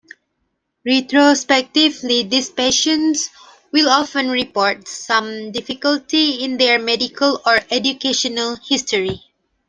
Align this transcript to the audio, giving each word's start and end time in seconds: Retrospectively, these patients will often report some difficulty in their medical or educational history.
Retrospectively, 0.83 2.23
these 2.23 2.49
patients 2.49 3.29
will 3.71 3.87
often 3.87 4.29
report 4.31 4.87
some 4.87 5.51
difficulty 5.51 6.43
in 6.43 6.57
their 6.57 6.79
medical 6.79 7.39
or 7.45 7.59
educational 7.69 8.55
history. 8.67 9.21